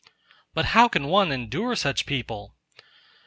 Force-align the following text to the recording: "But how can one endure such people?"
"But 0.55 0.65
how 0.73 0.87
can 0.87 1.09
one 1.09 1.31
endure 1.31 1.75
such 1.75 2.07
people?" 2.07 2.55